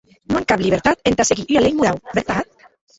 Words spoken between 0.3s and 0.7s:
Non an cap